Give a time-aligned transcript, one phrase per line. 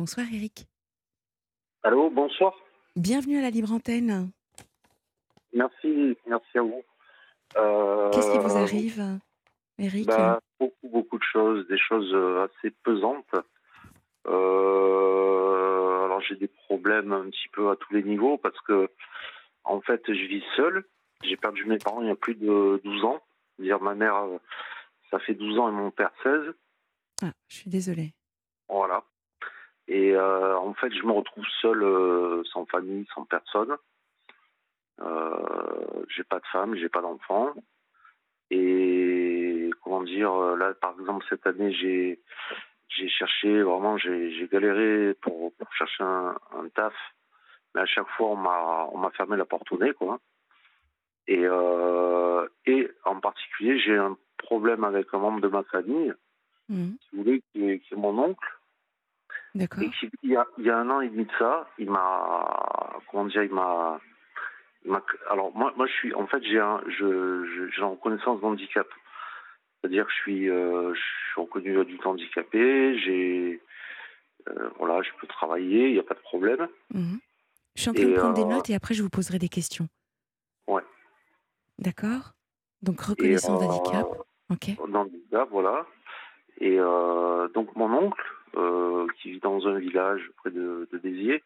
[0.00, 0.66] Bonsoir Eric.
[1.82, 2.54] Allô, bonsoir.
[2.96, 4.30] Bienvenue à la Libre Antenne.
[5.52, 6.82] Merci, merci à vous.
[7.58, 9.20] Euh, Qu'est-ce qui vous arrive,
[9.78, 13.34] Eric bah, Beaucoup, beaucoup de choses, des choses euh, assez pesantes.
[14.26, 18.88] Euh, alors j'ai des problèmes un petit peu à tous les niveaux parce que
[19.64, 20.82] en fait je vis seul.
[21.22, 23.20] J'ai perdu mes parents il y a plus de 12 ans.
[23.58, 24.14] Dire ma mère,
[25.10, 26.54] ça fait 12 ans et mon père 16.
[27.22, 28.14] Ah, je suis désolée.
[28.66, 29.04] Voilà.
[29.92, 33.76] Et euh, en fait, je me retrouve seul, euh, sans famille, sans personne.
[35.00, 37.52] Euh, j'ai pas de femme, j'ai pas d'enfant.
[38.52, 42.20] Et comment dire, là, par exemple, cette année, j'ai
[42.88, 46.94] j'ai cherché vraiment, j'ai galéré pour, pour chercher un, un taf,
[47.74, 50.20] mais à chaque fois, on m'a on m'a fermé la porte au nez, quoi.
[51.26, 51.46] Et
[52.66, 56.14] et en particulier, j'ai un problème avec un membre de ma famille,
[57.00, 58.59] si vous voulez, qui est, qui est mon oncle.
[59.54, 59.82] D'accord.
[60.22, 63.24] Il, y a, il y a un an et demi de ça, il m'a, comment
[63.26, 64.00] dire, il m'a,
[65.28, 68.86] alors moi, moi je suis, en fait, j'ai un, je, j'ai une reconnaissance d'handicap.
[69.80, 73.60] C'est-à-dire que je suis, euh, je suis reconnu adulte handicapé, j'ai,
[74.48, 76.68] euh, voilà, je peux travailler, il n'y a pas de problème.
[76.92, 77.18] Mhm.
[77.76, 79.48] Je suis en train de prendre des euh, notes et après je vous poserai des
[79.48, 79.88] questions.
[80.66, 80.82] Ouais.
[81.78, 82.32] D'accord
[82.82, 84.06] Donc reconnaissance euh, d'handicap.
[84.50, 84.76] Ok.
[84.76, 85.86] dans le handicap, voilà.
[86.58, 88.39] Et euh, donc mon oncle, euh,
[89.20, 91.42] qui vit dans un village près de, de Béziers,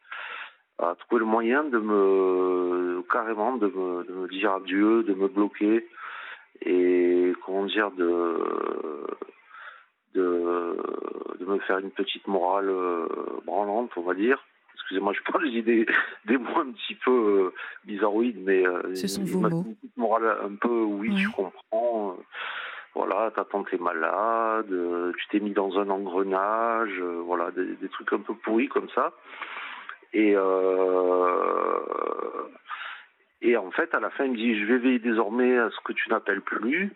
[0.79, 5.27] a trouvé le moyen de me carrément de me, de me dire adieu, de me
[5.27, 5.87] bloquer
[6.61, 8.35] et comment dire de
[10.13, 10.77] de,
[11.39, 13.05] de me faire une petite morale euh,
[13.45, 14.43] branlante, on va dire.
[14.75, 15.85] Excusez-moi, je parle des,
[16.25, 17.53] des mots un petit peu euh,
[17.85, 19.63] bizarroïdes, mais euh, Ce sont il vos m'a mots.
[19.63, 21.17] fait une petite morale un peu, oui, Ouais.
[21.17, 22.17] je comprends.
[22.95, 27.75] Voilà, ta tante est malade, euh, tu t'es mis dans un engrenage, euh, voilà, des,
[27.75, 29.11] des trucs un peu pourris comme ça.
[30.13, 31.79] Et, euh,
[33.41, 35.77] et en fait, à la fin, il me dit, je vais veiller désormais à ce
[35.83, 36.87] que tu n'appelles plus.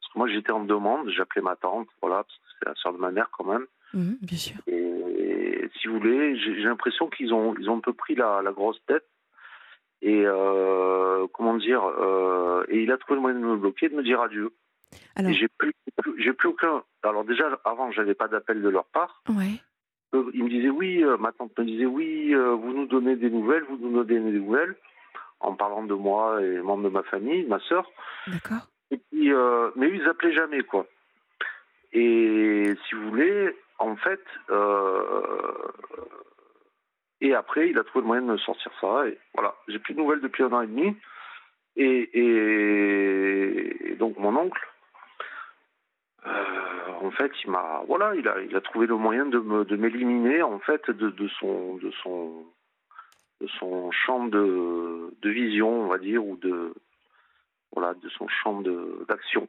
[0.00, 2.92] Parce que moi, j'étais en demande, j'appelais ma tante, voilà, parce que c'est la soeur
[2.92, 3.66] de ma mère quand même.
[3.94, 4.56] Mhm, bien sûr.
[4.68, 8.42] Et si vous voulez, j'ai j'ai l'impression qu'ils ont, ils ont un peu pris la,
[8.42, 9.06] la grosse tête.
[10.00, 13.96] Et euh, comment dire, euh, et il a trouvé le moyen de me bloquer, de
[13.96, 14.52] me dire adieu.
[15.16, 15.72] Alors, j'ai plus,
[16.18, 16.82] j'ai plus aucun.
[17.02, 19.22] Alors déjà, avant, j'avais pas d'appel de leur part.
[19.28, 19.60] ouais.
[20.14, 23.16] Euh, Ils me disaient oui, euh, ma tante me disait oui, euh, vous nous donnez
[23.16, 24.74] des nouvelles, vous nous donnez des nouvelles,
[25.40, 27.90] en parlant de moi et membres de ma famille, ma sœur.
[28.26, 28.66] D'accord.
[28.90, 30.86] Et puis, euh, mais ils appelaient jamais, quoi.
[31.92, 35.52] Et si vous voulez, en fait, euh,
[37.20, 39.06] et après, il a trouvé le moyen de sortir ça.
[39.08, 40.96] Et voilà, j'ai plus de nouvelles depuis un an et demi.
[41.76, 44.60] Et, et, et donc mon oncle,
[46.26, 49.64] euh, en fait, il m'a, voilà, il a, il a trouvé le moyen de me,
[49.64, 52.44] de m'éliminer en fait de, de son, de son,
[53.40, 56.74] de son champ de, de vision, on va dire, ou de,
[57.72, 59.48] voilà, de son champ de, d'action.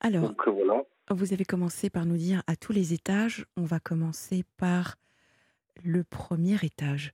[0.00, 0.82] Alors, Donc voilà.
[1.10, 3.46] vous avez commencé par nous dire à tous les étages.
[3.56, 4.96] On va commencer par
[5.82, 7.12] le premier étage.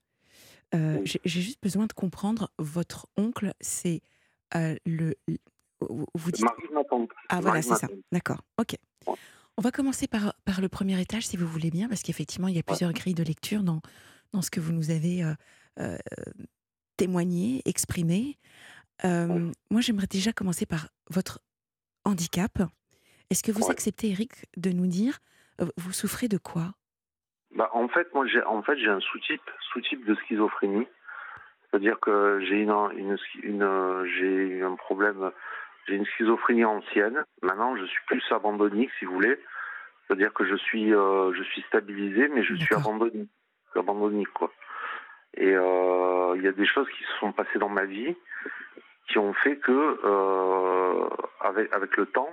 [0.74, 1.12] Euh, Oui.
[1.24, 2.50] J'ai juste besoin de comprendre.
[2.58, 4.00] Votre oncle, c'est
[4.54, 5.14] euh, le.
[5.80, 6.44] Vous vous dites.
[6.44, 7.10] Marie ma tante.
[7.28, 7.88] Ah voilà, c'est ça.
[8.12, 8.40] D'accord.
[8.58, 8.76] Ok.
[9.06, 9.14] Ouais.
[9.56, 12.56] On va commencer par, par le premier étage, si vous voulez bien, parce qu'effectivement, il
[12.56, 13.80] y a plusieurs grilles de lecture dans,
[14.32, 15.34] dans ce que vous nous avez euh,
[15.80, 15.96] euh,
[16.96, 18.38] témoigné, exprimé.
[19.04, 19.52] Euh, Ouais.
[19.70, 21.40] Moi, j'aimerais déjà commencer par votre
[22.04, 22.52] handicap.
[23.30, 25.18] Est-ce que vous acceptez, Eric, de nous dire,
[25.76, 26.72] vous souffrez de quoi?
[27.54, 29.42] Bah, en fait, moi, j'ai, en fait, un sous-type,
[29.72, 30.86] sous-type de schizophrénie.
[31.70, 35.30] C'est-à-dire que j'ai une, une, un problème,
[35.86, 37.24] j'ai une schizophrénie ancienne.
[37.42, 39.38] Maintenant, je suis plus abandonnique, si vous voulez.
[40.06, 42.94] C'est-à-dire que je suis, euh, je suis stabilisé, mais je suis D'accord.
[43.74, 44.52] abandonnique, quoi.
[45.34, 48.16] Et euh, il y a des choses qui se sont passées dans ma vie
[49.08, 51.08] qui ont fait que, euh,
[51.40, 52.30] avec, avec le temps,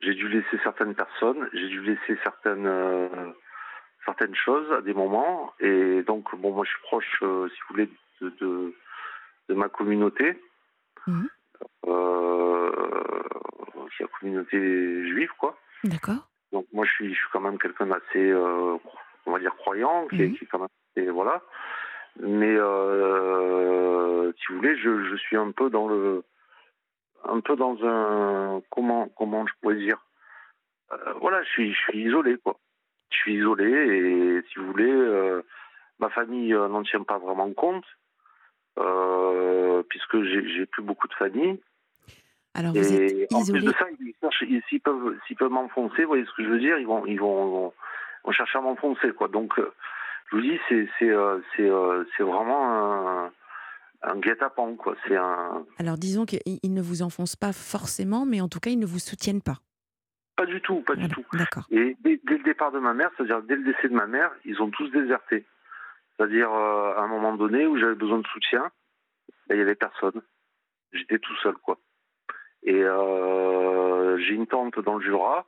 [0.00, 3.08] j'ai dû laisser certaines personnes, j'ai dû laisser certaines, euh,
[4.04, 5.52] certaines choses à des moments.
[5.60, 8.74] Et donc, bon, moi, je suis proche, euh, si vous voulez, de, de,
[9.48, 10.40] de ma communauté.
[11.86, 12.47] Euh,
[13.98, 14.58] c'est la communauté
[15.08, 15.58] juive, quoi.
[15.84, 18.76] D'accord Donc, moi, je suis, je suis quand même quelqu'un d'assez, euh,
[19.26, 20.36] on va dire, croyant, qui, est, Mhm.
[20.36, 20.68] qui est quand même.
[20.96, 21.42] Et voilà.
[22.20, 26.22] Mais, euh, si vous voulez, je, je suis un peu dans le.
[27.24, 28.62] Un peu dans un.
[28.70, 29.98] Comment, comment je pourrais dire
[30.92, 32.56] Euh, Voilà, je suis, je suis isolé, quoi.
[33.10, 34.92] Je suis isolé et, si vous voulez,
[35.98, 37.84] ma famille n'en tient pas vraiment compte,
[39.88, 41.60] puisque j'ai plus beaucoup de famille.
[42.58, 46.02] Alors, vous êtes Et en plus de ça, ils cherchent, s'ils peuvent, s'ils peuvent m'enfoncer,
[46.02, 47.72] vous voyez ce que je veux dire, ils vont, ils vont, vont,
[48.24, 49.28] vont chercher à m'enfoncer, quoi.
[49.28, 49.72] Donc, euh,
[50.30, 53.32] je vous dis, c'est c'est euh, c'est euh, c'est vraiment un,
[54.02, 54.94] un guet-apens quoi.
[55.06, 55.64] C'est un.
[55.78, 58.98] Alors disons qu'ils ne vous enfoncent pas forcément, mais en tout cas ils ne vous
[58.98, 59.58] soutiennent pas.
[60.36, 61.24] Pas du tout, pas du tout.
[61.32, 61.66] D'accord.
[61.70, 64.30] Et dès, dès le départ de ma mère, c'est-à-dire dès le décès de ma mère,
[64.44, 65.44] ils ont tous déserté.
[66.16, 68.70] C'est-à-dire euh, à un moment donné où j'avais besoin de soutien,
[69.48, 70.22] ben, il y avait personne.
[70.92, 71.78] J'étais tout seul quoi.
[72.64, 75.46] Et euh, j'ai une tante dans le Jura.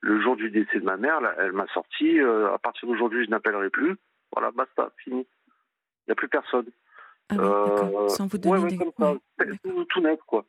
[0.00, 2.20] Le jour du décès de ma mère, là, elle m'a sorti.
[2.20, 3.96] euh, à partir d'aujourd'hui, je n'appellerai plus.
[4.32, 5.20] Voilà, basta, fini.
[5.20, 6.66] Il n'y a plus personne.
[7.30, 7.38] Ah oui.
[7.44, 8.78] Euh, Sans vous donner ouais, ouais, des...
[8.78, 9.14] comme ça.
[9.64, 10.44] tout, tout net, quoi.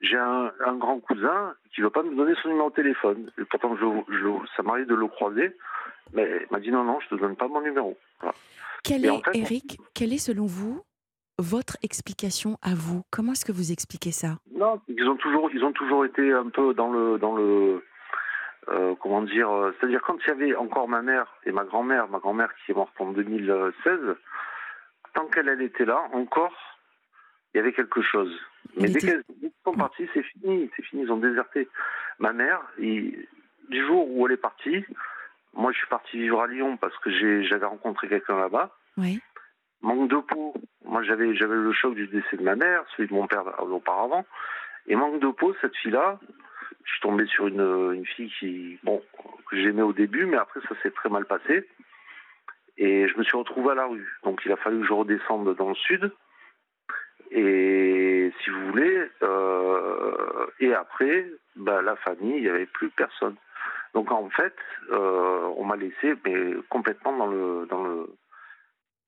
[0.00, 3.30] J'ai un, un grand cousin qui veut pas me donner son numéro de téléphone.
[3.38, 3.84] Et pourtant, je,
[4.14, 5.56] je, ça m'arrive de le croiser.
[6.14, 7.96] Mais il m'a dit non, non, je te donne pas mon numéro.
[8.20, 8.34] Voilà.
[8.82, 10.82] Quelle Et est, en fait, on- Eric, quelle est selon vous
[11.38, 14.38] votre explication à vous Comment est-ce que vous expliquez ça?
[14.54, 17.84] Non, ils ont toujours, ils ont toujours été un peu dans le, dans le,
[18.68, 22.08] euh, comment dire, euh, c'est-à-dire quand il y avait encore ma mère et ma grand-mère,
[22.08, 24.16] ma grand-mère qui est morte en 2016,
[25.14, 26.54] tant qu'elle elle était là, encore,
[27.54, 28.34] il y avait quelque chose.
[28.76, 29.24] Mais dès qu'elles
[29.64, 31.68] sont partis, c'est fini, c'est fini, ils ont déserté.
[32.18, 33.26] Ma mère, il-
[33.70, 34.84] du jour où elle est partie,
[35.54, 37.10] moi je suis parti vivre à Lyon parce que
[37.44, 38.76] j'avais rencontré quelqu'un là-bas.
[38.96, 39.20] Oui.
[39.80, 40.54] Manque de peau.
[40.88, 44.24] Moi, j'avais j'avais le choc du décès de ma mère, celui de mon père auparavant.
[44.86, 46.18] Et manque de peau, cette fille-là,
[46.84, 49.02] je suis tombé sur une, fille qui, bon,
[49.50, 51.68] que j'aimais au début, mais après, ça s'est très mal passé.
[52.78, 54.08] Et je me suis retrouvé à la rue.
[54.24, 56.10] Donc, il a fallu que je redescende dans le sud.
[57.30, 61.26] Et si vous voulez, euh, et après,
[61.56, 63.36] bah, la famille, il n'y avait plus personne.
[63.92, 64.54] Donc, en fait,
[64.90, 66.14] euh, on m'a laissé
[66.70, 68.06] complètement dans le, dans le,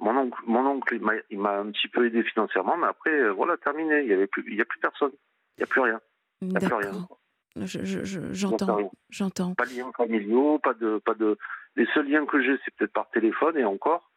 [0.01, 0.99] mon oncle, mon oncle,
[1.31, 4.01] il m'a- un petit peu aidé financièrement, mais après, euh, voilà, terminé.
[4.03, 5.13] Il y avait plus, il y a plus personne.
[5.57, 6.01] Il n'y a plus rien.
[6.43, 7.09] Il n'y a plus rien.
[7.57, 9.55] Je- je- J'entends, j'entends.
[9.55, 11.37] Pas de liens familiaux, pas de, pas de.
[11.77, 14.11] Les seuls liens que j'ai, c'est peut-être par téléphone et encore.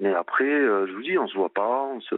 [0.00, 2.14] Mais après, euh, je vous dis, on se voit pas, on se.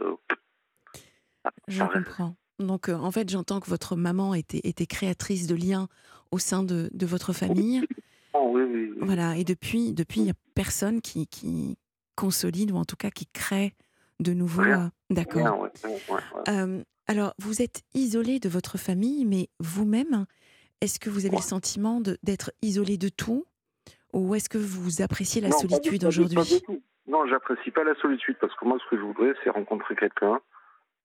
[1.67, 2.35] Je comprends.
[2.59, 5.87] Donc, euh, en fait, j'entends que votre maman était, était créatrice de liens
[6.31, 7.85] au sein de, de votre famille.
[8.33, 8.97] Oh, oui, oui, oui.
[9.01, 9.35] Voilà.
[9.37, 11.77] Et depuis, depuis, il n'y a personne qui, qui
[12.15, 13.73] consolide ou en tout cas qui crée
[14.19, 14.63] de nouveaux.
[14.63, 15.41] Euh, D'accord.
[15.41, 16.49] Rien, ouais, ouais, ouais, ouais.
[16.49, 20.25] Euh, alors, vous êtes isolé de votre famille, mais vous-même,
[20.81, 23.45] est-ce que vous avez le sentiment d'être isolé de tout
[24.13, 26.61] Ou est-ce que vous appréciez la Non, solitude aujourd'hui?
[27.07, 30.39] Non, j'apprécie pas la solitude parce que moi, ce que je voudrais, c'est rencontrer quelqu'un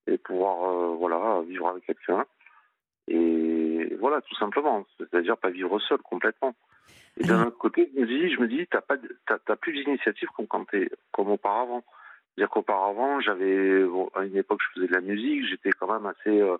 [0.06, 2.24] et pouvoir, euh, voilà, vivre avec quelqu'un.
[3.08, 4.86] Et voilà, tout simplement.
[4.96, 6.54] C'est-à-dire pas vivre seul complètement.
[7.18, 8.96] Et d'un autre côté, je me dis, je me dis, t'as pas,
[9.26, 11.84] t'as, t'as plus d'initiative comme quand t'es, comme auparavant.
[12.34, 16.06] C'est-à-dire qu'auparavant, j'avais, bon, à une époque, je faisais de la musique, j'étais quand même
[16.06, 16.40] assez.
[16.40, 16.56] euh,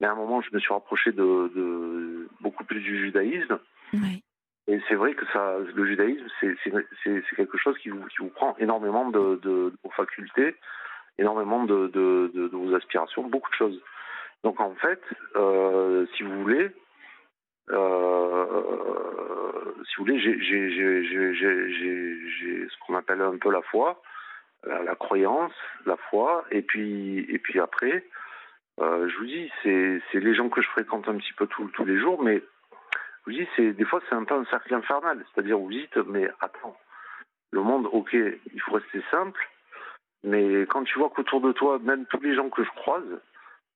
[0.00, 3.58] mais à un moment, je me suis rapproché de, de beaucoup plus du judaïsme.
[3.92, 4.22] Oui.
[4.66, 6.72] Et c'est vrai que ça, le judaïsme, c'est c'est-
[7.02, 10.54] c'est- c'est quelque chose qui vous, qui vous prend énormément de, de, de vos facultés,
[11.18, 13.82] énormément de, vos aspirations, beaucoup de choses.
[14.44, 15.02] Donc en fait,
[15.36, 16.70] euh, si vous voulez,
[19.86, 20.38] si vous voulez, j'ai-
[22.68, 24.02] ce qu'on appelle un peu la foi,
[24.64, 25.52] la, croyance,
[25.86, 28.04] la foi, et puis et puis après,
[28.80, 31.98] euh, je vous dis, c'est les gens que je fréquente un petit peu tous les
[31.98, 32.42] jours, mais
[33.26, 36.28] je vous dis, des fois c'est un peu un cercle infernal, c'est-à-dire vous dites, mais
[36.40, 36.76] attends,
[37.52, 39.48] le monde, ok, il faut rester simple,
[40.24, 43.20] mais quand tu vois qu'autour de toi, même tous les gens que je croise,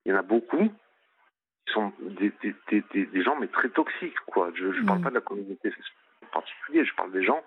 [0.04, 0.70] il y en a beaucoup
[1.66, 4.50] qui sont des, des, des, des- des gens mais très toxiques, quoi.
[4.54, 5.02] Je ne parle Mm.
[5.02, 5.72] pas de la communauté
[6.22, 7.42] en particulier, je parle des gens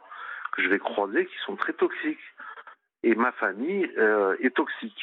[0.54, 2.20] que je vais croiser qui sont très toxiques.
[3.04, 5.02] Et ma famille euh, est toxique,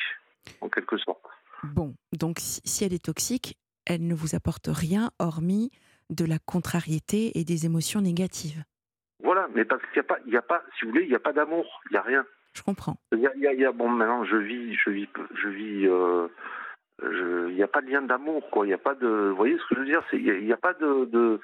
[0.61, 1.23] en quelque sorte.
[1.63, 3.57] Bon, donc si, elle est toxique,
[3.87, 5.71] elle ne vous apporte rien hormis
[6.11, 8.65] de la contrariété et des émotions négatives.
[9.23, 11.09] Voilà, mais parce qu'il n'y a pas, il y a pas, si vous voulez, il
[11.09, 12.27] n'y a pas d'amour, il n'y a rien.
[12.53, 12.97] Je comprends.
[13.13, 16.29] Il y a, il y bon, maintenant, je vis, je vis, je vis, euh,
[17.03, 18.65] il n'y a pas de lien d'amour, quoi.
[18.67, 20.57] Il n'y a pas de, vous voyez ce que je veux dire il n'y a,
[20.57, 21.41] pas de, de-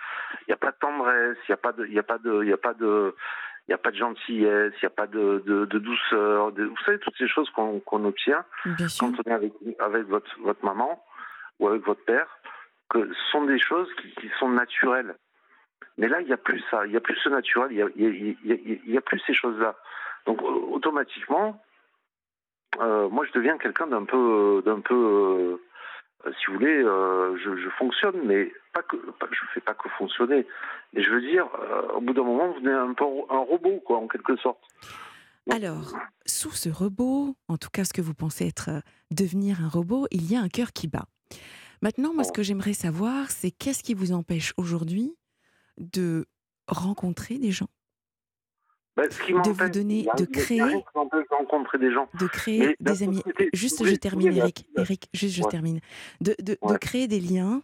[0.46, 2.18] il y a pas de tendresse, il n'y a pas de, il y a pas
[2.18, 3.14] de, il y a pas de,
[3.68, 6.52] il y a pas de gentillesse, il n'y a pas de, de, de douceur.
[6.52, 8.44] de- vous savez toutes ces choses qu'on, obtient
[9.00, 11.04] quand on est avec, avec votre, votre maman
[11.58, 12.28] ou avec votre père,
[12.88, 15.14] que ce sont des choses qui, qui sont naturelles.
[15.98, 17.82] Mais là, il n'y a plus ça, il n'y a plus ce naturel, il n'y
[17.82, 19.74] a, y a- il y a- il y a plus ces choses-là.
[20.26, 21.69] Donc, euh, automatiquement, euh,
[22.78, 25.58] moi, je deviens quelqu'un d'un peu, d'un peu,
[26.26, 29.74] euh, si vous voulez, euh, je, je fonctionne, mais pas que, pas, je fais pas
[29.74, 30.46] que fonctionner.
[30.92, 33.80] Mais je veux dire, euh, au bout d'un moment, vous devenez un peu un robot,
[33.84, 34.60] quoi, en quelque sorte.
[35.50, 35.96] Alors,
[36.26, 40.06] sous ce robot, en tout cas ce que vous pensez être euh, devenir un robot,
[40.10, 41.06] il y a un cœur qui bat.
[41.82, 45.16] Maintenant, moi, ce que j'aimerais savoir, c'est qu'est-ce qui vous empêche aujourd'hui
[45.78, 46.26] de
[46.68, 47.70] rencontrer des gens?
[49.08, 50.62] Bah, de vous donner, de créer,
[51.30, 52.08] rencontrer des gens.
[52.18, 53.16] de créer des amis.
[53.18, 54.66] société, Juste, je termine, Eric.
[54.76, 55.50] Eric, juste, je Ouais.
[55.50, 55.80] termine.
[56.20, 57.62] De, de, de créer des liens,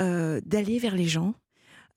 [0.00, 1.34] euh, d'aller vers les gens.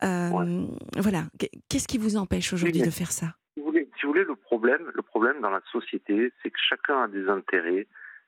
[0.03, 0.67] Euh, Ouais.
[0.98, 1.24] Voilà.
[1.39, 3.34] Qu- Qu'est-ce qui vous empêche aujourd'hui de faire ça?
[3.55, 6.60] si vous voulez, si vous voulez, le problème, le problème dans la société, c'est que
[6.69, 7.88] chacun a des intérêts,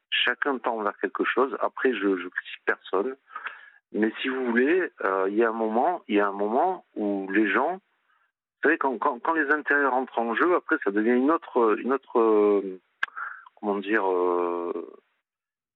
[0.10, 1.56] chacun tend vers quelque chose.
[1.62, 3.15] Après, je, je critique personne,
[3.91, 6.86] mais si vous voulez, euh, il y a un moment, il y a un moment
[6.96, 7.79] où les gens,
[8.62, 11.78] vous savez, quand, quand, quand les intérêts rentrent en jeu, après, ça devient une autre,
[11.80, 12.80] une autre, euh,
[13.56, 14.74] comment dire, euh,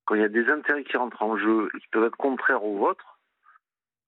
[0.06, 2.64] quand il y a des intérêts qui rentrent en jeu et qui peuvent être contraires
[2.64, 3.20] aux vôtres.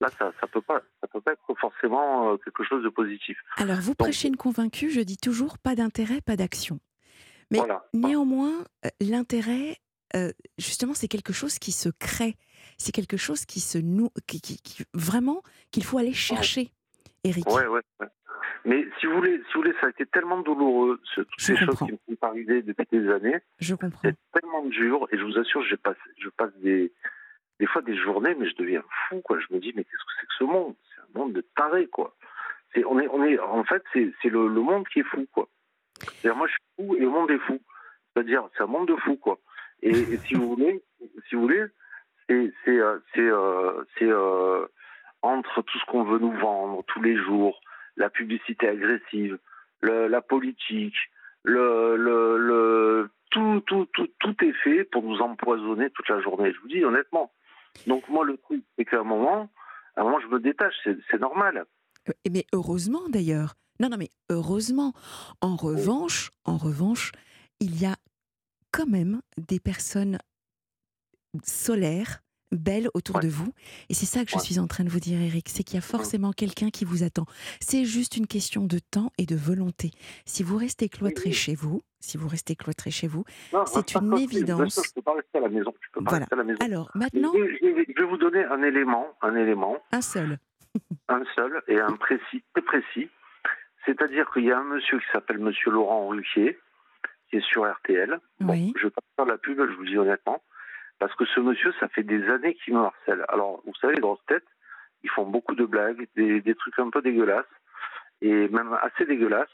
[0.01, 3.38] Là, ça, ça peut pas, ça peut pas être forcément euh, quelque chose de positif.
[3.55, 6.79] Alors, vous prêchez une convaincue, je dis toujours pas d'intérêt, pas d'action.
[7.51, 7.86] Mais Voilà.
[7.94, 8.65] néanmoins,
[9.00, 9.77] l'intérêt,
[10.17, 12.36] euh, justement, c'est quelque chose qui se crée.
[12.77, 16.72] C'est quelque chose qui se noue, qui, qui- qui- vraiment qu'il faut aller chercher,
[17.24, 17.48] Eric.
[17.48, 18.08] Ouais, ouais, ouais.
[18.65, 21.77] Mais si vous voulez, si vous voulez, ça a été tellement douloureux, ce- ces choses
[21.79, 23.38] qui me sont arrivées depuis des années.
[23.60, 24.00] Je comprends.
[24.03, 26.91] C'est tellement dur, et je vous assure, je passe, je passe des,
[27.60, 29.39] des fois des journées, mais je deviens fou, quoi.
[29.39, 30.75] Je me dis, mais qu'est-ce que c'est que ce monde?
[30.95, 32.15] C'est un monde de tarés, quoi.
[32.74, 35.48] C'est, on est, on est, en fait, c'est, le, le monde qui est fou, quoi.
[36.00, 37.62] C'est-à-dire, moi, je suis fou et le monde est fou.
[38.13, 39.38] C'est-à-dire, c'est un monde de fous, quoi.
[39.84, 40.84] Et, et si vous voulez,
[41.29, 41.65] si vous voulez,
[42.27, 44.67] c'est, c'est, euh, euh, euh,
[45.22, 47.62] entre tout ce qu'on veut nous vendre tous les jours,
[47.97, 49.37] la publicité agressive,
[49.81, 50.95] le- la politique,
[51.43, 56.53] le, le, le, tout, tout, tout, tout est fait pour nous empoisonner toute la journée.
[56.53, 57.31] Je vous dis honnêtement.
[57.87, 59.49] Donc moi, le truc, c'est qu'à un moment,
[59.95, 60.73] à un moment, je me détache.
[60.83, 61.65] C'est, normal.
[62.31, 63.55] Mais heureusement d'ailleurs.
[63.79, 64.93] Non, non, mais heureusement.
[65.41, 67.11] En revanche, en revanche,
[67.59, 67.95] il y a
[68.71, 70.17] quand même des personnes
[71.43, 72.21] solaires,
[72.55, 73.24] belles autour Ouais.
[73.24, 73.53] de vous.
[73.89, 74.41] Et c'est ça que je Ouais.
[74.41, 75.50] suis en train de vous dire, Eric.
[75.50, 77.25] C'est qu'il y a forcément quelqu'un qui vous attend.
[77.59, 79.91] C'est juste une question de temps et de volonté.
[80.25, 81.33] Si vous restez cloîtré oui.
[81.33, 83.24] chez vous, si vous restez cloîtré chez vous,
[83.67, 84.75] C'est une évidence.
[84.75, 85.74] Je ne peux pas rester à la maison.
[85.81, 86.25] Je peux pas Voilà.
[86.25, 86.59] rester à la maison.
[86.62, 90.01] alors maintenant, Je, vais- je vais- je vais vous donner un élément, un élément, un
[90.01, 90.38] seul.
[91.09, 93.09] un seul et un précis, très précis.
[93.85, 96.57] C'est-à-dire qu'il y a un monsieur qui s'appelle Monsieur Laurent Ruquier,
[97.29, 98.19] qui est sur RTL.
[98.39, 98.74] Bon, Oui.
[98.75, 100.41] Je ne vais pas faire la pub, je vous dis honnêtement,
[100.99, 103.25] parce que ce monsieur, ça fait des années qu'il me harcèle.
[103.29, 104.47] Alors, vous savez, les grosses têtes,
[105.03, 107.45] ils font beaucoup de blagues, des, trucs un peu dégueulasses,
[108.21, 109.49] et même assez dégueulasses.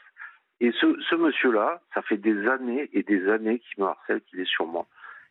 [0.60, 4.48] Et ce, monsieur-là, ça fait des années et des années qu'il me harcèle, qu'il est
[4.48, 4.86] sur moi.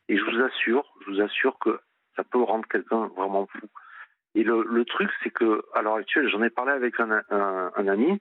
[0.10, 1.80] Et je vous assure, je vous assure que
[2.16, 3.68] ça peut rendre quelqu'un vraiment fou.
[4.36, 8.20] Et le, truc, c'est que à l'heure actuelle, j'en ai parlé avec un ami,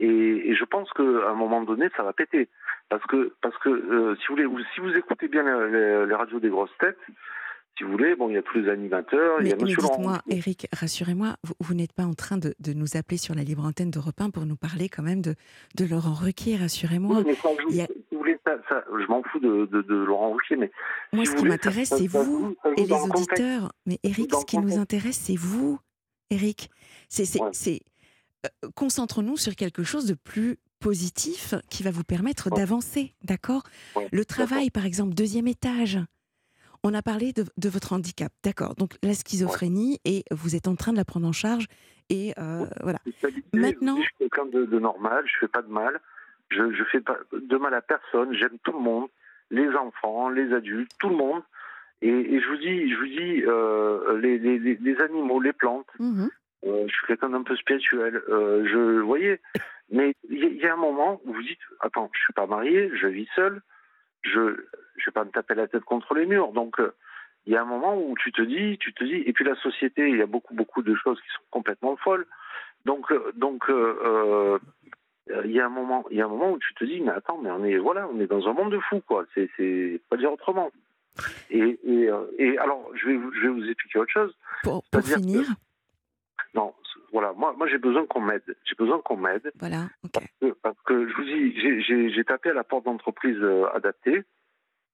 [0.00, 0.06] et,
[0.50, 2.48] et je pense qu'à un moment donné, ça va péter.
[2.88, 6.14] Parce que, parce que euh, si, vous voulez, si vous écoutez bien les, les- les
[6.14, 6.98] radios des grosses têtes,
[7.76, 9.72] si vous voulez, bon, il y a tous les animateurs, il y Mais, a mais
[9.74, 10.18] dites-moi.
[10.30, 13.64] Eric, rassurez-moi, vous, vous n'êtes pas en train de, de nous appeler sur la libre
[13.64, 15.34] antenne de Repin pour nous parler quand même de,
[15.76, 17.16] de Laurent Ruquier, rassurez-moi.
[17.18, 19.66] Oui, mais quand a- si vous voulez, ça, ça, je m'en fous de,
[20.04, 20.70] Laurent Ruquier, mais
[21.12, 23.72] Moi, si ce qui m'intéresse, c'est vous ça et les auditeurs.
[23.86, 25.80] Mais Eric, ce qui nous intéresse, c'est vous,
[26.30, 26.70] Eric.
[27.08, 27.48] C'est, c'est, Ouais.
[28.44, 33.62] Euh, concentrons-nous sur quelque chose de plus positif qui va vous permettre d'avancer, d'accord?
[34.12, 35.98] Le travail, par exemple, deuxième étage.
[36.82, 38.74] On a parlé de, de votre handicap, d'accord?
[38.74, 41.66] Donc la schizophrénie, et vous êtes en train de la prendre en charge.
[42.10, 42.98] Et euh, voilà.
[43.54, 45.98] Maintenant- Je suis quelqu'un de, de normal, je fais pas de mal,
[46.50, 49.08] je, je fais pas de mal à personne, j'aime tout le monde,
[49.50, 51.42] les enfants, les adultes, tout le monde.
[52.02, 55.54] Et, et je vous dis, je vous dis, euh, les, les, les- les animaux, les
[55.54, 56.28] plantes, Mhm.
[56.66, 58.22] Euh, je suis quelqu'un d'un peu spirituel.
[58.28, 59.40] Euh, je, voyez,
[59.90, 63.06] mais il y, a- un moment où vous dites, attends, je suis pas marié, je
[63.06, 63.60] vis seul,
[64.22, 64.56] je,
[64.96, 66.52] je vais pas me taper la tête contre les murs.
[66.52, 66.92] Donc, euh,
[67.46, 69.54] il y a un moment où tu te dis, tu te dis, et puis la
[69.56, 72.26] société, il y a beaucoup, beaucoup de choses qui sont complètement folles.
[72.86, 74.58] Donc, donc, euh,
[75.44, 77.12] il y a un moment, il y a un moment où tu te dis, mais
[77.12, 79.24] attends, mais on est, voilà, on est dans un monde de fous, quoi.
[79.34, 80.70] C'est, c'est pas dire autrement.
[81.50, 84.34] Et, et, et alors, je vais, vous- je vais vous expliquer autre chose.
[84.62, 85.46] Pour, pour C'est-à-dire que- finir,
[86.54, 86.72] Non,
[87.12, 88.56] voilà, moi, moi j'ai besoin qu'on m'aide.
[88.64, 89.50] J'ai besoin qu'on m'aide.
[89.58, 90.12] voilà, ok.
[90.12, 91.60] Parce que, parce que je vous dis,
[92.10, 94.22] j'ai- tapé à la porte d'entreprise euh, adaptée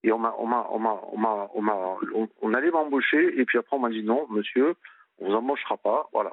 [0.02, 3.38] et on m'a, on m'a, on m'a, on m'a, on m'a- on- on allait m'embaucher
[3.38, 4.74] et puis après on m'a dit non, monsieur,
[5.18, 6.08] on vous embauchera pas.
[6.12, 6.32] Voilà,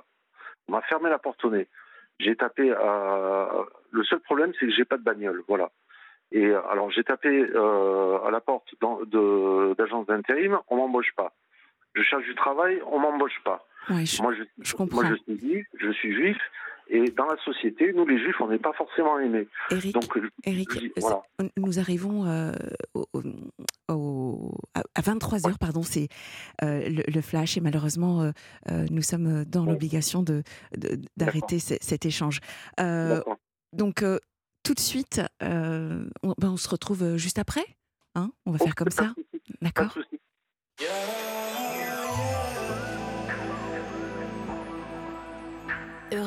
[0.68, 1.68] on m'a fermé la porte au nez.
[2.20, 2.72] J'ai tapé.
[2.76, 3.46] euh,
[3.92, 5.44] le seul problème, c'est que j'ai pas de bagnole.
[5.48, 5.72] Voilà.
[6.32, 8.74] Et euh, alors j'ai tapé euh, à la porte
[9.78, 11.34] d'agence d'intérim, on m'embauche pas.
[11.98, 13.66] Je cherche du travail, on m'embauche pas.
[13.90, 15.02] Ouais, je, Moi, je, je comprends.
[15.02, 16.38] moi, je suis juif, je suis juif,
[16.90, 19.48] et dans la société, nous, les juifs, on n'est pas forcément aimés.
[19.72, 21.22] Eric, Donc, je- Eric, je dis, c'est- voilà.
[21.58, 22.52] nous arrivons euh,
[22.94, 26.08] au- au- au- à à 23 heures, pardon, c'est
[26.64, 28.22] euh, le, le flash et malheureusement
[28.70, 29.72] euh, nous sommes dans Ouais.
[29.72, 30.44] l'obligation de
[31.18, 32.40] d'arrêter ce- cet échange.
[33.74, 34.04] Donc
[34.64, 35.22] tout de suite.
[35.42, 37.66] On, ben, on, se retrouve juste après.
[38.16, 39.14] Hein on va faire comme ça.
[39.62, 39.98] D'accord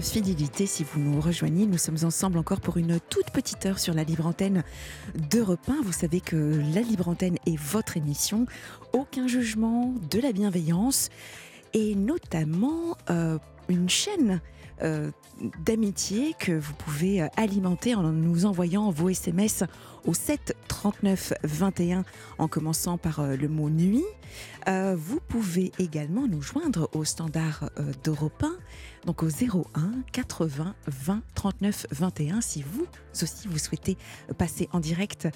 [0.00, 1.66] Fidélité si vous nous rejoignez.
[1.66, 4.64] Nous sommes ensemble encore pour une toute petite heure sur la libre antenne
[5.30, 5.82] d'Europe 1.
[5.82, 8.46] Vous savez que la libre antenne est votre émission.
[8.92, 11.08] Aucun jugement, de la bienveillance
[11.74, 14.40] et notamment euh, une chaîne
[15.64, 19.64] d'amitié que vous pouvez euh, alimenter en nous envoyant vos SMS
[20.04, 22.04] au 7 39 21
[22.38, 24.04] en commençant par euh, le mot nuit.
[24.66, 27.70] vous pouvez également nous joindre au standard
[28.02, 28.56] d'Europe 1,
[29.06, 32.86] donc au 01 80 20 39 21 si vous
[33.20, 33.98] aussi vous souhaitez
[34.38, 35.28] passer en direct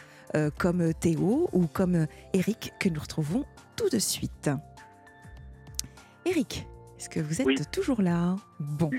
[0.58, 3.44] comme Théo ou comme Eric que nous retrouvons
[3.76, 4.50] tout de suite.
[6.24, 6.66] Eric,
[6.98, 8.36] est-ce que vous êtes toujours là?
[8.58, 8.90] Bon.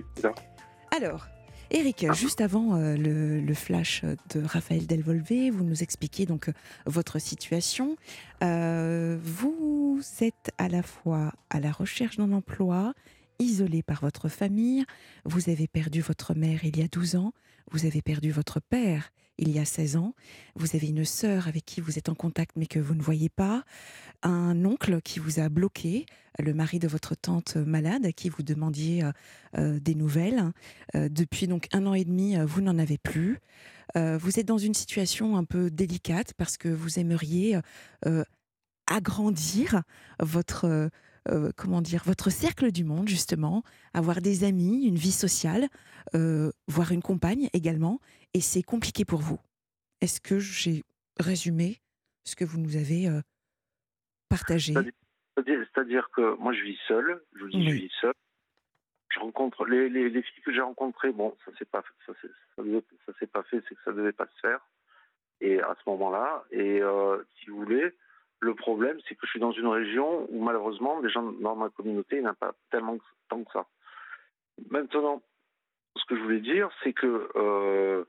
[0.96, 1.28] Alors,
[1.70, 2.14] Eric, ah.
[2.14, 6.54] juste avant euh, le, flash de Raphaël Delvolvé, vous nous expliquez donc euh,
[6.86, 7.98] votre situation.
[8.44, 12.94] Euh, vous êtes à la fois à la recherche d'un emploi,
[13.40, 14.86] isolé par votre famille,
[15.26, 17.34] vous avez perdu votre mère il y a 12 ans,
[17.72, 20.14] vous avez perdu votre père il y a 16 ans,
[20.56, 23.30] vous avez une sœur avec qui vous êtes en contact mais que vous ne voyez
[23.30, 23.64] pas,
[24.24, 26.06] un oncle qui vous a bloqué,
[26.40, 29.12] le mari de votre tante malade à qui vous demandiez euh,
[29.58, 30.52] euh, des nouvelles.
[30.96, 33.40] Euh, depuis donc un an et demi, vous n'en avez plus.
[33.96, 37.60] vous êtes dans une situation un peu délicate parce que vous aimeriez
[38.86, 39.82] agrandir
[40.20, 40.90] votre
[41.56, 43.64] comment dire votre cercle du monde justement,
[43.94, 45.68] avoir des amis, une vie sociale,
[46.14, 48.00] voir une compagne également,
[48.34, 49.40] et c'est compliqué pour vous.
[50.02, 50.84] Est-ce que j'ai
[51.20, 51.80] résumé
[52.24, 53.10] ce que vous nous avez
[54.30, 54.74] partagé?
[55.46, 57.22] C'est-à-dire que moi, je vis seul.
[57.36, 58.14] Je vous dis, je vis seul.
[59.10, 61.12] Je rencontre les, les, filles que j'ai rencontrées.
[61.12, 62.14] Bon, ça s'est pas, ça,
[62.56, 64.60] ça, s'est pas fait, c'est que ça devait pas se faire.
[65.40, 67.96] Et à ce moment-là, et euh, si vous voulez,
[68.40, 71.70] le problème, c'est que je suis dans une région où malheureusement, les gens dans ma
[71.70, 72.98] communauté n'ont pas tellement
[73.30, 73.66] tant que ça.
[74.70, 75.22] Maintenant,
[75.96, 78.04] ce que je voulais dire, c'est que euh,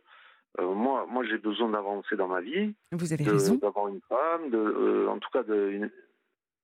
[0.60, 2.74] euh, moi, moi j'ai besoin d'avancer dans ma vie.
[2.92, 3.54] Vous avez raison.
[3.56, 5.90] D'avoir une femme, de, euh, en tout cas, de une,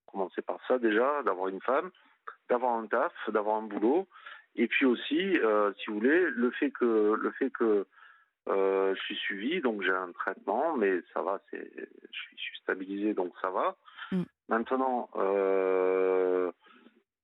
[0.07, 1.91] commencer par ça déjà, d'avoir une femme,
[2.49, 4.07] d'avoir un taf, d'avoir un boulot.
[4.57, 5.37] Et puis aussi,
[5.79, 7.87] si vous voulez, le fait que, le fait que
[8.47, 13.33] je suis suivi, donc j'ai un traitement, mais ça va, c'est, je suis, stabilisé, donc
[13.43, 13.77] ça va.
[14.13, 14.23] Mm.
[14.49, 15.11] Maintenant,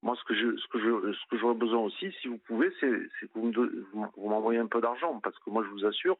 [0.03, 2.71] moi, ce que je, ce que je, ce que j'aurais besoin aussi, si vous pouvez,
[2.81, 6.17] c'est, que vous, vous m'envoyez un peu d'argent, parce que moi, je vous assure,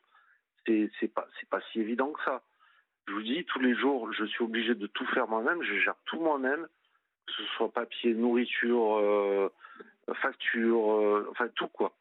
[0.67, 2.43] c'est c'est pas c'est pas si évident que ça.
[3.09, 5.63] Je vous dis, tous les jours, je suis obligé de tout faire moi-même.
[5.63, 6.67] Je gère tout moi-même,
[7.27, 9.51] que ce soit papier, nourriture, euh,
[10.15, 11.93] facture, euh, enfin tout quoi.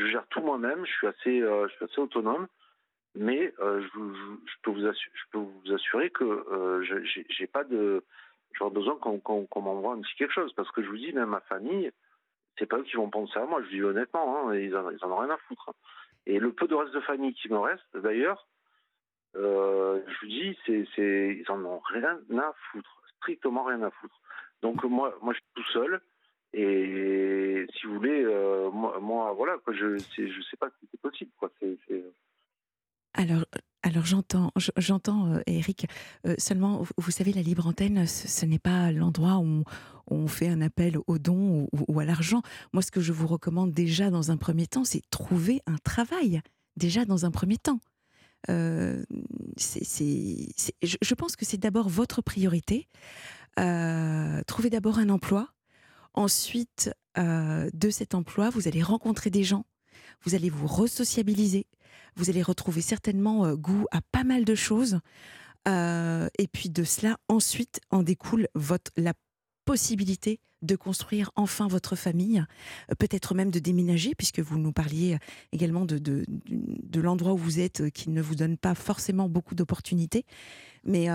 [0.00, 0.84] Je gère tout moi-même.
[0.84, 2.46] Je suis assez euh, autonome,
[3.14, 6.82] mais je, je, peux vous assurer, vous que
[7.28, 8.04] j'ai pas de
[8.52, 11.40] j'aurais besoin qu'on m'envoie un petit quelque chose parce que je vous dis même ma
[11.42, 11.92] famille
[12.58, 15.16] c'est pas eux qui vont penser à moi je dis honnêtement hein, ils, en, ont
[15.18, 15.70] rien à foutre
[16.26, 18.46] et le peu de reste de famille qui me reste, d'ailleurs,
[19.36, 24.20] euh, je vous dis, ils en ont rien à foutre, strictement rien à foutre.
[24.62, 26.00] Donc moi, moi, je suis tout seul.
[26.52, 31.30] Et si vous voulez, euh, moi, voilà, je, je sais pas si c'est possible.
[31.60, 32.04] C'est, c'est...
[33.14, 33.44] Alors,
[33.82, 35.86] alors j'entends, j'entends, euh, Eric.
[36.26, 39.64] Euh, seulement, vous savez, la libre antenne, ce, n'est pas l'endroit où
[40.08, 42.42] on, fait un appel au don ou, à l'argent.
[42.72, 46.42] Moi, ce que je vous recommande déjà dans un premier temps, c'est trouver un travail.
[46.76, 47.80] Déjà dans un premier temps.
[48.48, 49.04] Euh,
[49.56, 52.86] je, pense que c'est d'abord votre priorité.
[53.56, 55.48] trouvez d'abord un emploi.
[56.14, 59.64] Ensuite, de cet emploi, vous allez rencontrer des gens.
[60.24, 61.66] Vous allez vous resociabiliser
[62.16, 65.00] vous allez retrouver certainement euh, goût à pas mal de choses.
[65.68, 69.12] Euh, et puis de cela, ensuite, en découle votre, la
[69.64, 72.44] possibilité de construire enfin votre famille,
[72.90, 75.18] euh, peut-être même de déménager, puisque vous nous parliez
[75.52, 79.54] également de, de, de l'endroit où vous êtes, qui ne vous donne pas forcément beaucoup
[79.54, 80.24] d'opportunités.
[80.84, 81.08] Mais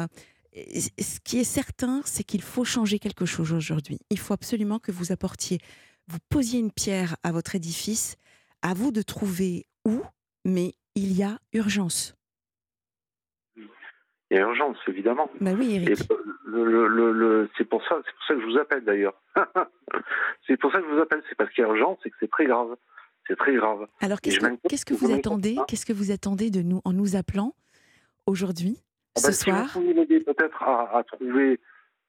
[0.56, 4.00] ce qui est certain, c'est qu'il faut changer quelque chose aujourd'hui.
[4.10, 5.60] Il faut absolument que vous apportiez
[6.08, 8.18] vous posiez une pierre à votre édifice,
[8.62, 10.02] à vous de trouver où,
[10.44, 12.16] mais il y a urgence.
[13.58, 15.30] Il y a urgence, évidemment.
[15.40, 16.00] Bah oui, Eric.
[16.46, 19.22] Le, le, le, c'est pour ça, c'est pour ça que je vous appelle d'ailleurs.
[20.48, 22.16] c'est pour ça que je vous appelle, c'est parce qu'il y a urgence et que
[22.20, 22.76] c'est très grave.
[23.28, 23.88] C'est très grave.
[24.02, 27.16] Alors qu'est-ce que, qu'est-ce que vous attendez Qu'est-ce que vous attendez de nous en nous
[27.16, 27.56] appelant
[28.28, 28.84] aujourd'hui,
[29.16, 31.60] ah ce bah, soir m'aider peut-être à, à, trouver.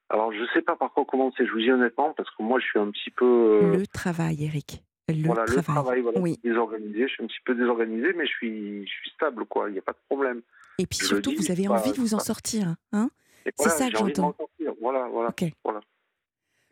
[0.09, 1.45] Alors je ne sais pas par quoi commencer.
[1.45, 3.25] Je vous dis honnêtement parce que moi je suis un petit peu.
[3.63, 4.83] Euh, le travail, Eric.
[5.09, 5.55] Le voilà, travail.
[5.55, 6.37] le travail, voilà, oui.
[6.43, 7.07] désorganisé.
[7.07, 9.69] Je suis un petit peu désorganisé, mais je suis, je suis stable, quoi.
[9.69, 10.41] Il n'y a pas de problème.
[10.79, 13.09] Et puis surtout, vous avez envie de vous en sortir, hein?
[13.57, 14.35] C'est ça que j'entends.
[14.81, 15.53] Voilà, voilà, okay.
[15.63, 15.79] voilà.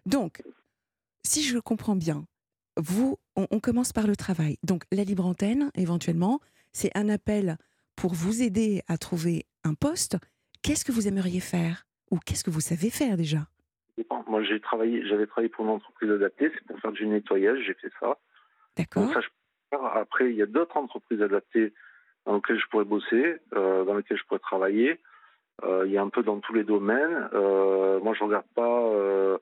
[0.05, 0.43] Donc,
[1.23, 2.25] si je comprends bien,
[2.77, 4.57] vous, on, on, commence par le travail.
[4.63, 6.41] Donc, la libre antenne, éventuellement,
[6.73, 7.57] c'est un appel
[7.95, 10.17] pour vous aider à trouver un poste.
[10.63, 13.47] Qu'est-ce que vous aimeriez faire Ou qu'est-ce que vous savez faire déjà?
[14.27, 17.73] Moi, j'ai travaillé, j'avais travaillé pour une entreprise adaptée, c'est pour faire du nettoyage, j'ai
[17.75, 18.17] fait ça.
[18.75, 19.09] D'accord.
[19.93, 21.73] Après, il y a d'autres entreprises adaptées
[22.25, 24.99] dans lesquelles je pourrais bosser, euh, dans lesquelles je pourrais travailler.
[25.63, 27.29] Euh, il y a un peu dans tous les domaines.
[27.33, 29.39] Euh, moi, je regarde pas,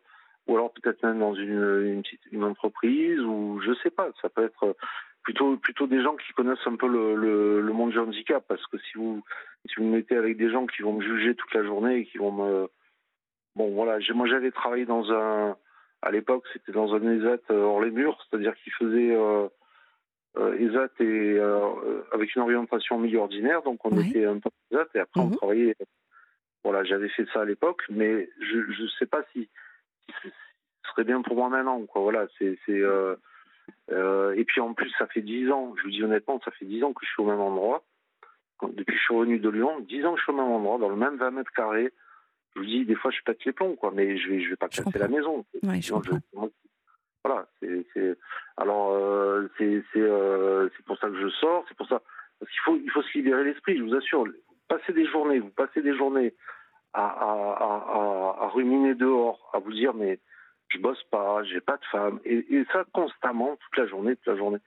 [0.48, 4.10] ou alors peut-être même dans une, une, petite, une entreprise, ou je sais pas.
[4.22, 4.76] Ça peut être
[5.24, 8.66] plutôt plutôt des gens qui connaissent un peu le, le, le monde du handicap, parce
[8.68, 9.24] que si vous
[9.68, 12.06] si vous me mettez avec des gens qui vont me juger toute la journée et
[12.06, 12.68] qui vont me
[13.56, 15.56] bon voilà, moi j'avais travaillé dans un
[16.02, 19.48] à l'époque c'était dans un ESAT hors les murs, c'est-à-dire qu'il faisait euh,
[20.38, 24.88] euh, ESAT et euh, avec une orientation milieu ordinaire, donc on était un peu ESAT
[24.96, 25.36] et après on Mhm.
[25.38, 25.76] travaillait.
[26.66, 29.50] Voilà, j'avais fait ça à l'époque, mais je je sais pas si,
[30.22, 31.82] si ce serait bien pour moi maintenant.
[31.86, 32.02] Quoi.
[32.02, 32.82] Voilà, c'est c'est
[33.92, 35.74] euh, et puis en plus ça fait dix ans.
[35.78, 37.84] Je vous dis honnêtement, ça fait dix ans que je suis au même endroit.
[38.62, 40.78] Depuis que je suis revenu de Lyon, dix ans que je suis au même endroit,
[40.78, 41.92] dans le même 20 mètres carrés.
[42.56, 44.56] Je vous dis des fois je pète les plombs, quoi, mais je vais je vais
[44.56, 45.46] pas casser la maison.
[45.64, 45.94] Ouais, je
[47.26, 48.18] voilà, c'est,
[48.58, 52.02] alors euh, c'est euh, c'est pour ça que je sors, c'est pour ça
[52.40, 54.26] parce qu'il faut il faut se libérer l'esprit, je vous assure.
[54.68, 56.34] Passer des journées, vous passez des journées
[56.94, 60.20] à, à, à, à, à ruminer dehors, à vous dire mais
[60.70, 64.28] je bosse pas, j'ai pas de femme, et, et ça constamment toute la journée, toute
[64.28, 64.60] la journée.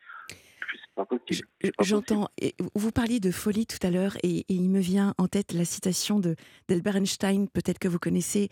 [1.80, 2.28] J'entends.
[2.74, 5.64] Vous parliez de folie tout à l'heure, et, et il me vient en tête la
[5.64, 6.20] citation
[6.68, 8.48] d'Albert Einstein, peut-être que vous connaissez,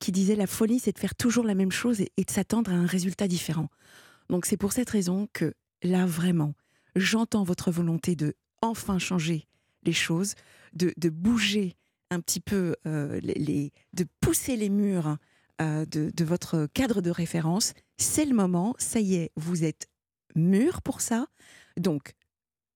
[0.00, 2.72] qui disait la folie, c'est de faire toujours la même chose et, et de s'attendre
[2.72, 3.68] à un résultat différent.
[4.28, 6.54] Donc c'est pour cette raison que là vraiment,
[6.96, 9.46] j'entends votre volonté de enfin changer
[9.84, 10.34] les choses,
[10.72, 11.76] de, de bouger
[12.10, 15.16] un petit peu euh, les, les- de pousser les murs
[15.60, 17.74] euh, de, votre cadre de référence.
[17.96, 19.88] C'est le moment, ça y est, vous êtes
[20.34, 21.26] mûr pour ça.
[21.76, 22.14] Donc,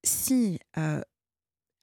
[0.04, 1.02] si euh,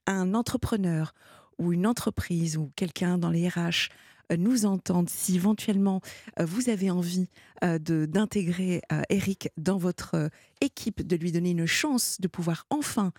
[0.07, 1.13] un entrepreneur
[1.57, 3.89] ou une entreprise ou quelqu'un dans les RH
[4.31, 6.01] euh, nous entendent, si éventuellement
[6.39, 7.27] vous avez envie
[7.61, 10.29] d'intégrer Eric dans votre
[10.61, 13.11] équipe, de lui donner une chance de pouvoir enfin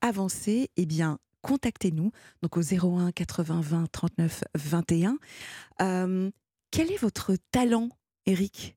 [0.00, 2.10] avancer, eh bien, contactez-nous
[2.42, 5.18] donc au 01 80 20 39 21.
[5.80, 6.30] Euh,
[6.76, 7.88] quel est votre talent,
[8.26, 8.76] Eric?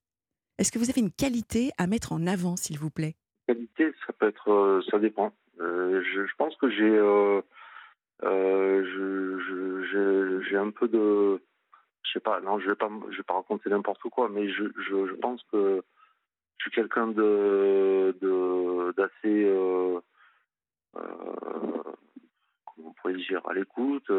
[0.57, 3.17] Est-ce que vous avez une qualité à mettre en avant, s'il vous plaît?
[3.45, 5.33] Qualité, ça peut être, euh, ça dépend.
[5.59, 7.41] Euh, je, pense que j'ai, euh,
[10.49, 11.41] j'ai un peu de,
[12.03, 15.15] je sais pas, non, je vais pas, vais pas raconter n'importe quoi, mais je, je,
[15.15, 15.83] pense que
[16.57, 18.15] je suis quelqu'un de,
[18.95, 19.53] d'assez,
[20.93, 21.31] comment
[22.77, 24.09] on pourrait dire, à l'écoute,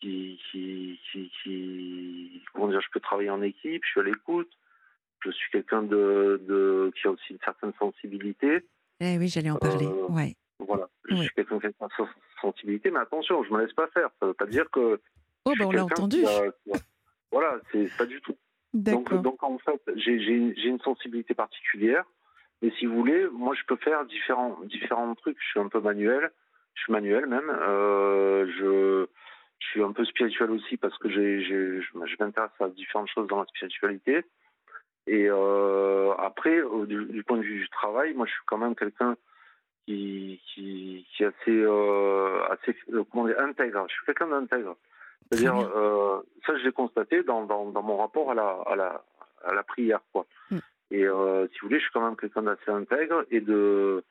[0.00, 1.00] qui,
[1.42, 4.50] qui, comment dire, je peux travailler en équipe, je suis à l'écoute.
[5.24, 8.66] Je suis quelqu'un de, de, qui a aussi une certaine sensibilité.
[9.00, 9.86] Eh oui, j'allais en parler.
[9.86, 10.34] Euh, ouais.
[10.58, 12.06] Voilà, je suis quelqu'un qui a une certaine
[12.40, 14.10] sensibilité, mais attention, je me laisse pas faire.
[14.20, 15.00] Ça veut pas dire que.
[15.46, 16.18] Oh, bah, suis on l'a entendu.
[16.18, 16.80] qui a- qui a-
[17.32, 18.36] Voilà, c'est pas du tout.
[18.74, 22.04] Donc, donc en fait, j'ai j'ai une, j'ai une sensibilité particulière.
[22.60, 25.38] Mais si vous voulez, moi, je peux faire différents, différents trucs.
[25.40, 26.30] Je suis un peu manuel.
[26.74, 27.48] Je suis manuel même.
[27.50, 29.06] Euh, je,
[29.64, 33.26] je suis un peu spirituel aussi parce que j'ai, j'ai- je, m'intéresse à différentes choses
[33.28, 34.24] dans la spiritualité.
[35.06, 38.74] Et euh, après, du, du point de vue du travail, moi, je suis quand même
[38.74, 39.16] quelqu'un
[39.86, 43.84] qui, qui, qui est assez, euh, assez euh, comment dire, intègre.
[43.88, 44.76] Je suis quelqu'un d'intègre.
[45.30, 49.04] C'est-à-dire, euh, ça, je l'ai constaté dans, dans, dans mon rapport à la, à la,
[49.44, 50.26] à la prière, quoi.
[50.50, 50.58] Mm.
[50.90, 54.04] Et euh, si vous voulez, je suis quand même quelqu'un d'assez intègre et de,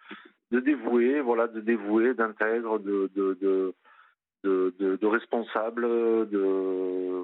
[0.51, 3.73] de dévoué, voilà, de dévoué, d'intègre, de, de, de,
[4.43, 5.07] de, de, de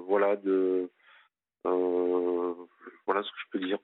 [0.06, 0.90] voilà, de,
[1.66, 2.54] euh,
[3.06, 3.78] voilà ce que je peux dire.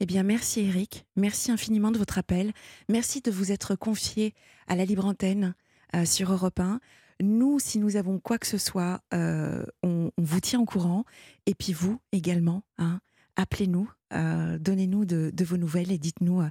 [0.00, 1.04] Eh bien, merci Eric.
[1.16, 2.52] Merci infiniment de votre appel.
[2.88, 4.34] Merci de vous être confié
[4.66, 5.54] à la libre antenne
[5.94, 6.80] euh, sur Europe 1.
[7.22, 11.04] Nous, si nous avons quoi que ce soit, euh, on, on vous tient au courant.
[11.44, 13.00] Et puis vous également, hein,
[13.36, 16.42] appelez-nous, donnez-nous de, vos nouvelles et dites-nous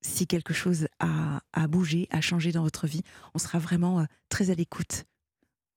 [0.00, 3.02] si quelque chose a, a, bougé, a changé dans votre vie.
[3.34, 5.04] On sera vraiment très à l'écoute.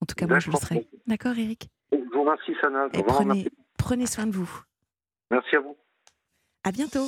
[0.00, 0.88] En tout cas, moi, je le serai.
[1.06, 1.68] D'accord, Eric?
[1.92, 2.88] Je vous remercie, Sana.
[3.06, 4.50] prenez, prenez soin de vous.
[5.30, 5.76] Merci à vous.
[6.62, 7.00] À bientôt.